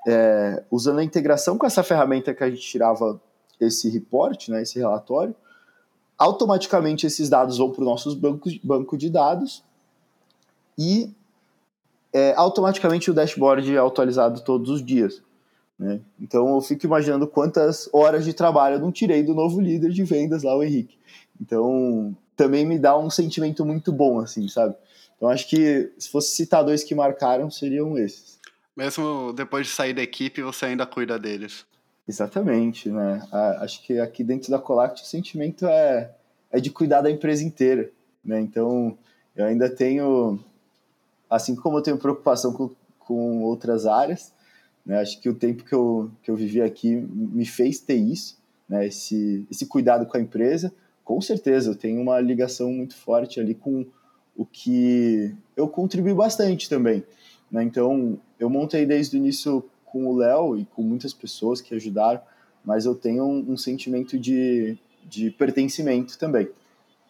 [0.08, 3.22] é, usando a integração com essa ferramenta que a gente tirava
[3.60, 5.34] esse report, né, esse relatório,
[6.18, 9.64] automaticamente esses dados vão para os nossos bancos banco de dados
[10.78, 11.14] e
[12.14, 15.22] é, automaticamente o dashboard é atualizado todos os dias.
[15.78, 16.00] Né?
[16.20, 20.04] Então eu fico imaginando quantas horas de trabalho eu não tirei do novo líder de
[20.04, 20.98] vendas lá, o Henrique.
[21.42, 24.76] Então também me dá um sentimento muito bom, assim, sabe?
[25.16, 28.40] Então acho que se fosse citar dois que marcaram, seriam esses.
[28.76, 31.66] Mesmo depois de sair da equipe, você ainda cuida deles.
[32.08, 33.26] Exatamente, né?
[33.60, 36.12] Acho que aqui dentro da Colact o sentimento é,
[36.52, 37.90] é de cuidar da empresa inteira,
[38.24, 38.40] né?
[38.40, 38.98] Então
[39.36, 40.40] eu ainda tenho
[41.30, 44.34] assim como eu tenho preocupação com, com outras áreas,
[44.86, 48.38] né, acho que o tempo que eu, que eu vivi aqui me fez ter isso,
[48.70, 50.74] né, esse, esse cuidado com a empresa.
[51.04, 53.86] Com certeza, eu tenho uma ligação muito forte ali com
[54.36, 57.04] o que eu contribuí bastante também.
[57.50, 57.64] Né?
[57.64, 62.22] Então, eu montei desde o início com o Léo e com muitas pessoas que ajudaram,
[62.64, 66.50] mas eu tenho um, um sentimento de, de pertencimento também.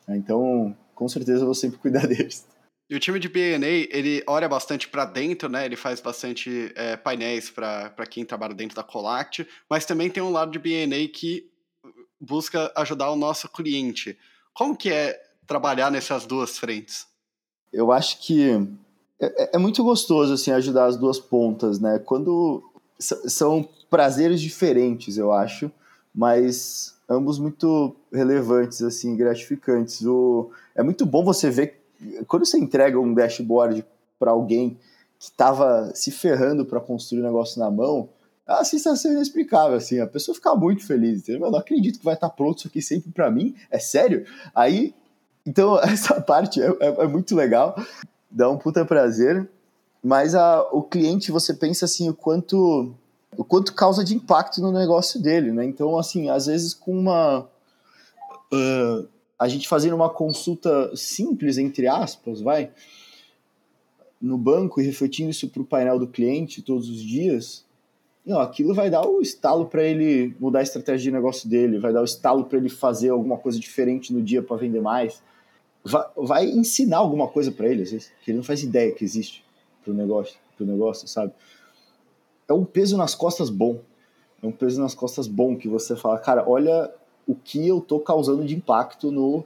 [0.07, 0.17] Né?
[0.17, 2.45] Então, com certeza, eu vou sempre cuidar deles.
[2.87, 5.65] E o time de BNA, ele olha bastante para dentro, né?
[5.65, 10.31] Ele faz bastante é, painéis para quem trabalha dentro da Colact, mas também tem um
[10.31, 11.49] lado de BNA que
[12.19, 14.17] busca ajudar o nosso cliente.
[14.53, 17.07] Como que é trabalhar nessas duas frentes?
[17.73, 18.51] Eu acho que
[19.19, 21.99] é, é, é muito gostoso assim ajudar as duas pontas, né?
[21.99, 22.63] Quando
[22.99, 25.71] são prazeres diferentes, eu acho,
[26.13, 30.01] mas ambos muito relevantes assim, gratificantes.
[30.05, 31.84] O é muito bom você ver
[32.27, 33.85] quando você entrega um dashboard
[34.17, 34.77] para alguém
[35.17, 38.09] que estava se ferrando para construir um negócio na mão,
[38.47, 41.47] é a sensação inexplicável, assim, a pessoa fica muito feliz, entendeu?
[41.47, 44.25] Eu não acredito que vai estar tá pronto isso aqui sempre para mim, é sério?
[44.53, 44.93] Aí,
[45.45, 47.75] então, essa parte é, é, é, muito legal,
[48.29, 49.49] dá um puta prazer,
[50.03, 52.93] mas a, o cliente, você pensa assim, o quanto,
[53.35, 55.65] o quanto causa de impacto no negócio dele, né?
[55.65, 57.47] Então, assim, às vezes com uma...
[58.53, 62.71] Uh, a gente fazendo uma consulta simples, entre aspas, vai,
[64.21, 67.65] no banco e refletindo isso para o painel do cliente todos os dias,
[68.25, 71.93] não, aquilo vai dar o estalo para ele mudar a estratégia de negócio dele, vai
[71.93, 75.21] dar o estalo para ele fazer alguma coisa diferente no dia para vender mais,
[75.83, 79.03] vai, vai, ensinar alguma coisa para ele, às vezes, que ele não faz ideia que
[79.03, 79.45] existe
[79.83, 81.33] para o negócio, negócio, sabe?
[82.47, 83.79] É um peso nas costas bom.
[84.41, 86.91] É um peso nas costas bom que você fala, cara, olha
[87.27, 89.43] o que eu estou causando de impacto no,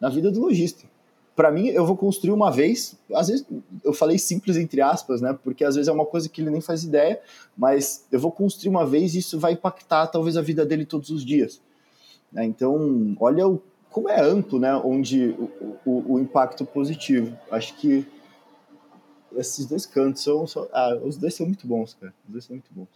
[0.00, 0.88] na vida do lojista.
[1.36, 3.46] Para mim, eu vou construir uma vez, às vezes
[3.82, 5.38] eu falei simples entre aspas, né?
[5.42, 7.20] Porque às vezes é uma coisa que ele nem faz ideia,
[7.56, 11.08] mas eu vou construir uma vez e isso vai impactar talvez a vida dele todos
[11.10, 11.60] os dias.
[12.30, 12.44] Né?
[12.44, 14.74] Então, olha o, como é amplo, né?
[14.74, 17.36] Onde o, o, o impacto positivo.
[17.50, 18.06] Acho que
[19.36, 22.12] esses dois cantos são, são ah, os dois são muito bons, cara.
[22.26, 22.88] Os dois são muito bons.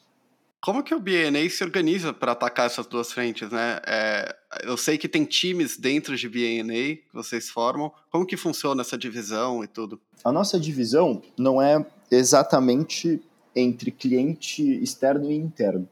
[0.64, 3.80] Como que o BNA se organiza para atacar essas duas frentes, né?
[3.86, 7.92] É, eu sei que tem times dentro de BNA que vocês formam.
[8.10, 10.00] Como que funciona essa divisão e tudo?
[10.24, 13.22] A nossa divisão não é exatamente
[13.54, 15.86] entre cliente externo e interno.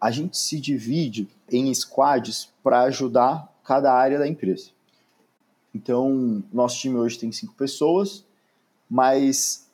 [0.00, 4.70] a gente se divide em squads para ajudar cada área da empresa.
[5.72, 8.24] Então, nosso time hoje tem cinco pessoas,
[8.90, 9.68] mas,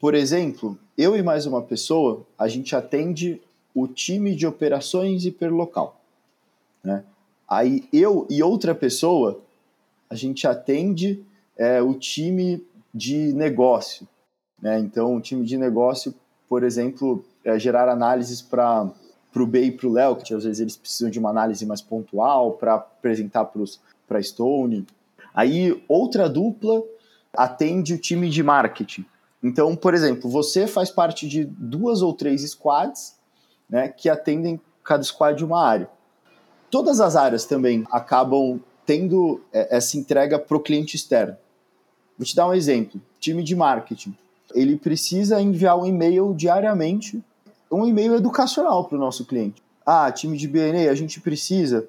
[0.00, 3.40] por exemplo, eu e mais uma pessoa, a gente atende
[3.74, 6.00] o time de operações hiperlocal.
[6.84, 7.04] Né?
[7.48, 9.40] Aí eu e outra pessoa,
[10.08, 11.24] a gente atende
[11.56, 14.06] é, o time de negócio.
[14.60, 14.78] Né?
[14.78, 16.14] Então, o time de negócio,
[16.48, 18.90] por exemplo, é gerar análises para
[19.34, 21.80] o B e para o Léo, que às vezes eles precisam de uma análise mais
[21.80, 24.86] pontual para apresentar para a Stone.
[25.34, 26.82] Aí, outra dupla
[27.32, 29.06] atende o time de marketing.
[29.42, 33.16] Então, por exemplo, você faz parte de duas ou três squads
[33.68, 35.90] né, que atendem cada squad uma área.
[36.70, 41.36] Todas as áreas também acabam tendo é, essa entrega para o cliente externo.
[42.16, 43.00] Vou te dar um exemplo.
[43.18, 44.16] Time de marketing.
[44.54, 47.22] Ele precisa enviar um e-mail diariamente,
[47.70, 49.62] um e-mail educacional para o nosso cliente.
[49.84, 51.88] Ah, time de BNA, a gente precisa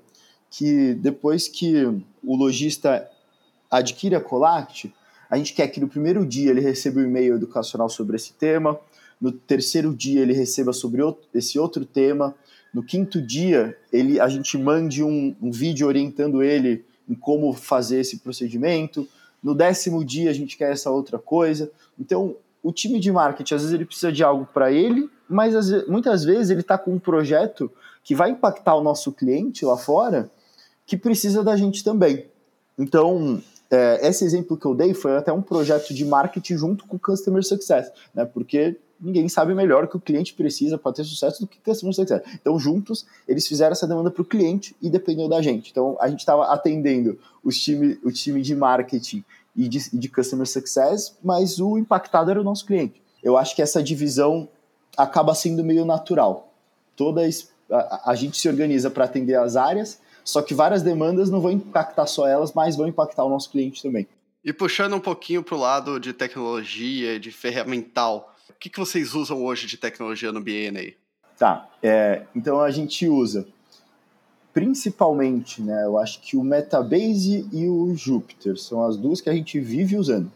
[0.50, 1.86] que depois que
[2.24, 3.10] o lojista
[3.70, 4.94] adquire a Colact,
[5.34, 8.80] a gente quer que no primeiro dia ele receba um e-mail educacional sobre esse tema,
[9.20, 12.36] no terceiro dia ele receba sobre outro, esse outro tema,
[12.72, 18.02] no quinto dia ele, a gente mande um, um vídeo orientando ele em como fazer
[18.02, 19.08] esse procedimento,
[19.42, 21.72] no décimo dia a gente quer essa outra coisa.
[22.00, 25.56] Então, o time de marketing, às vezes ele precisa de algo para ele, mas
[25.88, 27.72] muitas vezes ele está com um projeto
[28.04, 30.30] que vai impactar o nosso cliente lá fora,
[30.86, 32.28] que precisa da gente também.
[32.78, 33.42] Então,
[33.74, 37.00] é, esse exemplo que eu dei foi até um projeto de marketing junto com o
[37.00, 38.24] Customer Success, né?
[38.24, 41.62] Porque ninguém sabe melhor o que o cliente precisa para ter sucesso do que o
[41.72, 42.22] Customer Success.
[42.36, 45.72] Então, juntos, eles fizeram essa demanda para o cliente e dependeu da gente.
[45.72, 50.48] Então, a gente estava atendendo os time, o time de marketing e de, de Customer
[50.48, 53.02] Success, mas o impactado era o nosso cliente.
[53.24, 54.48] Eu acho que essa divisão
[54.96, 56.54] acaba sendo meio natural.
[56.96, 57.28] Toda
[57.72, 61.52] a, a gente se organiza para atender as áreas só que várias demandas não vão
[61.52, 64.08] impactar só elas, mas vão impactar o nosso cliente também.
[64.44, 69.14] E puxando um pouquinho para o lado de tecnologia, de ferramental, o que, que vocês
[69.14, 70.94] usam hoje de tecnologia no BNA?
[71.38, 73.48] Tá, é, então a gente usa
[74.54, 79.34] principalmente, né, eu acho que o Metabase e o Jupyter são as duas que a
[79.34, 80.32] gente vive usando.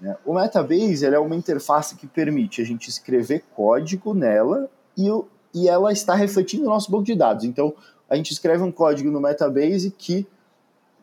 [0.00, 0.16] Né?
[0.24, 5.06] O Metabase é uma interface que permite a gente escrever código nela e,
[5.54, 7.44] e ela está refletindo o nosso banco de dados.
[7.44, 7.74] Então,
[8.12, 10.26] a gente escreve um código no Metabase que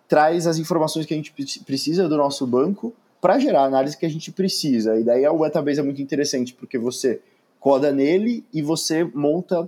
[0.08, 1.34] traz as informações que a gente
[1.66, 4.96] precisa do nosso banco para gerar a análise que a gente precisa.
[4.96, 7.20] E daí o Metabase é muito interessante, porque você
[7.60, 9.68] coda nele e você monta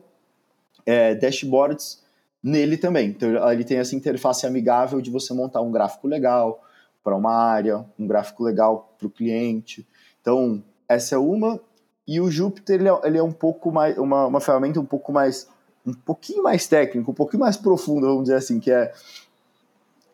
[0.86, 2.04] é, dashboards
[2.44, 3.10] nele também.
[3.10, 6.64] Então ele tem essa interface amigável de você montar um gráfico legal
[7.04, 9.88] para uma área, um gráfico legal para o cliente.
[10.22, 11.60] Então, essa é uma.
[12.08, 15.12] E o Jupyter ele é, ele é um pouco mais uma, uma ferramenta um pouco
[15.12, 15.50] mais
[15.86, 18.94] um pouquinho mais técnico, um pouquinho mais profundo, vamos dizer assim, que é,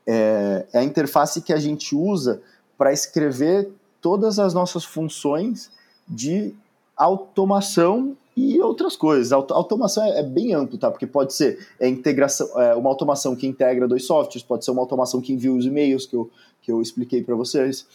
[0.05, 2.41] é, é a interface que a gente usa
[2.77, 3.69] para escrever
[4.01, 5.69] todas as nossas funções
[6.07, 6.53] de
[6.95, 9.33] automação e outras coisas.
[9.33, 10.91] A automação é, é, bem amplo, tá?
[10.91, 14.81] Porque pode ser é, integração, é, uma automação que integra dois softwares, pode ser uma
[14.81, 16.29] automação que envia os e-mails que eu,
[16.61, 17.85] que eu expliquei para vocês.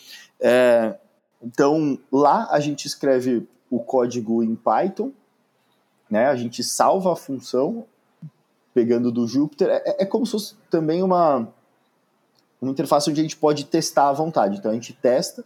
[0.40, 0.96] É,
[1.42, 5.12] então, lá a gente escreve o código em Python,
[6.12, 6.26] né?
[6.26, 7.86] A gente salva a função
[8.74, 9.70] pegando do Jupyter.
[9.70, 11.48] É, é como se fosse também uma,
[12.60, 14.58] uma interface onde a gente pode testar à vontade.
[14.58, 15.42] Então a gente testa,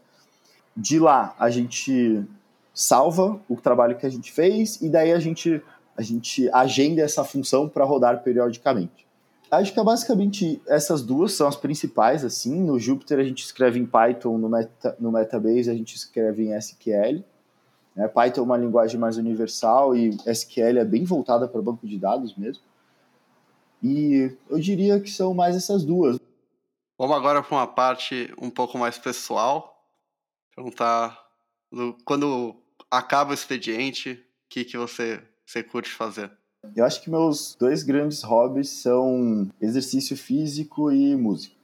[0.76, 2.26] de lá a gente
[2.74, 5.62] salva o trabalho que a gente fez e daí a gente,
[5.96, 9.06] a gente agenda essa função para rodar periodicamente.
[9.48, 12.60] Acho que é basicamente essas duas são as principais, assim.
[12.60, 16.56] No Jupyter a gente escreve em Python, no, Meta, no Metabase a gente escreve em
[16.56, 17.22] SQL.
[17.96, 18.06] Né?
[18.06, 22.36] Python é uma linguagem mais universal e SQL é bem voltada para banco de dados
[22.36, 22.62] mesmo.
[23.82, 26.18] E eu diria que são mais essas duas.
[26.98, 29.84] Vamos agora para uma parte um pouco mais pessoal.
[30.54, 31.26] Perguntar
[32.04, 32.56] quando
[32.90, 36.30] acaba o expediente, o que, que você, você curte fazer?
[36.74, 41.54] Eu acho que meus dois grandes hobbies são exercício físico e música.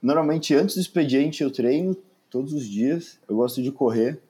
[0.00, 1.96] Normalmente, antes do expediente, eu treino
[2.30, 3.18] todos os dias.
[3.28, 4.20] Eu gosto de correr.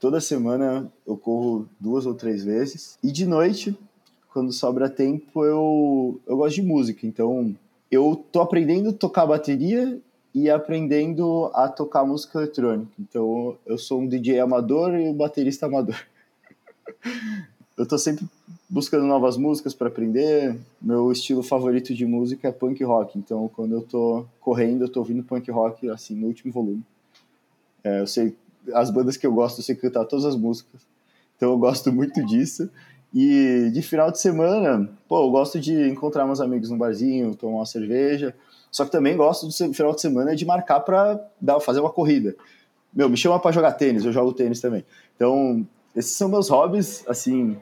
[0.00, 2.96] Toda semana eu corro duas ou três vezes.
[3.02, 3.76] E de noite,
[4.32, 7.04] quando sobra tempo, eu, eu gosto de música.
[7.04, 7.54] Então,
[7.90, 9.98] eu tô aprendendo a tocar bateria
[10.32, 12.92] e aprendendo a tocar música eletrônica.
[13.00, 16.00] Então, eu sou um DJ amador e um baterista amador.
[17.76, 18.24] eu tô sempre
[18.68, 20.56] buscando novas músicas para aprender.
[20.80, 23.18] Meu estilo favorito de música é punk rock.
[23.18, 26.84] Então, quando eu tô correndo, eu tô ouvindo punk rock assim no último volume.
[27.82, 28.36] É, eu sei
[28.74, 30.80] as bandas que eu gosto, eu sei cantar todas as músicas.
[31.36, 32.68] Então eu gosto muito disso.
[33.14, 37.58] E de final de semana, pô, eu gosto de encontrar meus amigos no barzinho, tomar
[37.58, 38.34] uma cerveja.
[38.70, 41.18] Só que também gosto do final de semana de marcar para
[41.60, 42.36] fazer uma corrida.
[42.92, 44.84] Meu, me chama para jogar tênis, eu jogo tênis também.
[45.16, 45.66] Então,
[45.96, 47.56] esses são meus hobbies, assim,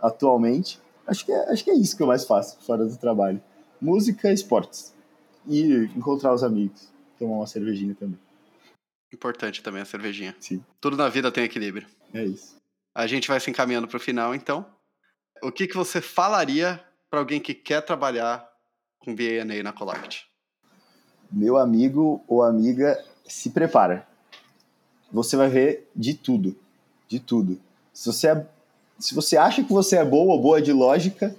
[0.00, 0.80] atualmente.
[1.06, 3.40] Acho que é, acho que é isso que eu mais faço fora do trabalho.
[3.80, 4.94] Música esportes.
[5.46, 6.88] E encontrar os amigos.
[7.18, 8.18] Tomar uma cervejinha também.
[9.12, 10.34] Importante também a cervejinha.
[10.40, 10.64] Sim.
[10.80, 11.86] Tudo na vida tem equilíbrio.
[12.12, 12.56] É isso.
[12.94, 14.66] A gente vai se encaminhando para o final, então.
[15.42, 18.48] O que, que você falaria para alguém que quer trabalhar
[18.98, 20.26] com BNA na Colact?
[21.30, 24.06] Meu amigo ou amiga, se prepara.
[25.12, 26.56] Você vai ver de tudo.
[27.08, 27.60] De tudo.
[27.92, 28.46] Se você, é,
[28.98, 31.34] se você acha que você é bom ou boa de lógica,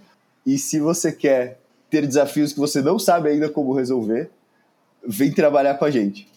[0.45, 1.59] e se você quer
[1.89, 4.29] ter desafios que você não sabe ainda como resolver,
[5.05, 6.27] vem trabalhar com a gente.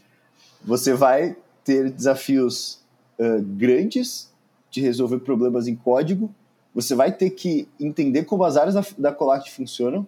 [0.65, 2.81] Você vai ter desafios
[3.19, 4.31] uh, grandes
[4.71, 6.33] de resolver problemas em código,
[6.75, 10.07] você vai ter que entender como as áreas da, da Colact funcionam,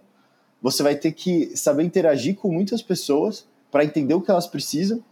[0.60, 5.02] você vai ter que saber interagir com muitas pessoas para entender o que elas precisam.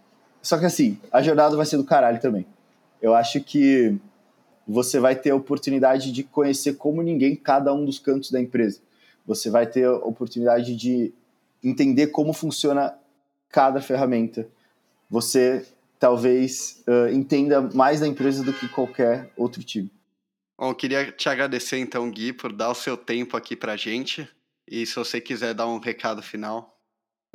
[0.41, 2.47] Só que assim, a jornada vai ser do caralho também.
[3.03, 3.99] Eu acho que
[4.67, 8.81] você vai ter a oportunidade de conhecer como ninguém cada um dos cantos da empresa.
[9.27, 11.13] Você vai ter a oportunidade de
[11.63, 12.97] entender como funciona
[13.49, 14.47] cada ferramenta.
[15.11, 15.67] Você
[15.99, 19.91] talvez uh, entenda mais da empresa do que qualquer outro time.
[20.59, 24.29] Bom, eu queria te agradecer então, Gui, por dar o seu tempo aqui pra gente.
[24.69, 26.79] E se você quiser dar um recado final.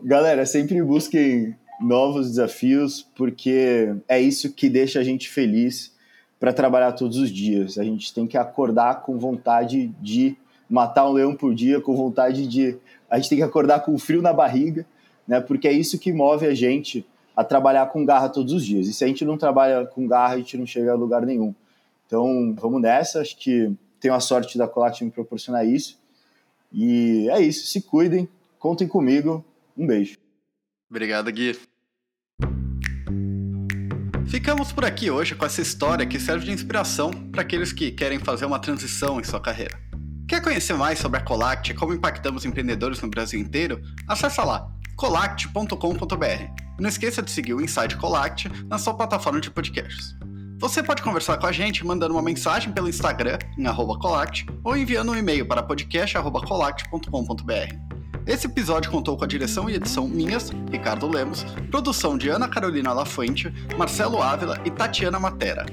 [0.01, 5.93] Galera, sempre busquem novos desafios, porque é isso que deixa a gente feliz
[6.39, 7.77] para trabalhar todos os dias.
[7.77, 10.37] A gente tem que acordar com vontade de
[10.69, 12.77] matar um leão por dia, com vontade de.
[13.09, 14.85] A gente tem que acordar com frio na barriga,
[15.27, 15.41] né?
[15.41, 17.05] Porque é isso que move a gente
[17.35, 18.87] a trabalhar com garra todos os dias.
[18.87, 21.53] E se a gente não trabalha com garra, a gente não chega a lugar nenhum.
[22.05, 23.21] Então, vamos nessa.
[23.21, 25.99] Acho que tenho a sorte da Colact me proporcionar isso.
[26.71, 27.67] E é isso.
[27.67, 28.29] Se cuidem,
[28.59, 29.43] contem comigo.
[29.77, 30.17] Um beijo.
[30.89, 31.57] Obrigado, Gui.
[34.27, 38.19] Ficamos por aqui hoje com essa história que serve de inspiração para aqueles que querem
[38.19, 39.79] fazer uma transição em sua carreira.
[40.27, 43.81] Quer conhecer mais sobre a Colact e como impactamos empreendedores no Brasil inteiro?
[44.07, 46.64] Acesse lá colact.com.br.
[46.79, 50.15] Não esqueça de seguir o Inside Colact na sua plataforma de podcasts.
[50.59, 55.11] Você pode conversar com a gente mandando uma mensagem pelo Instagram em @colact ou enviando
[55.11, 57.95] um e-mail para podcast@colact.com.br.
[58.25, 62.91] Esse episódio contou com a direção e edição minhas, Ricardo Lemos, produção de Ana Carolina
[62.91, 65.65] Lafuente, Marcelo Ávila e Tatiana Matera.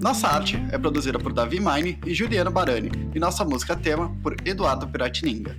[0.00, 4.36] Nossa arte é produzida por Davi Mine e Juliano Barani, e nossa música tema por
[4.44, 5.56] Eduardo Piratininga.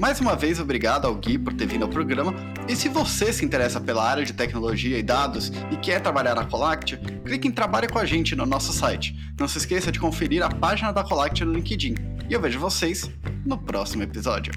[0.00, 2.34] Mais uma vez, obrigado ao Gui por ter vindo ao programa.
[2.68, 6.44] E se você se interessa pela área de tecnologia e dados e quer trabalhar na
[6.44, 9.16] Colact, clique em Trabalhe com a gente no nosso site.
[9.38, 11.94] Não se esqueça de conferir a página da Colact no LinkedIn.
[12.28, 13.08] E eu vejo vocês
[13.46, 14.52] no próximo episódio.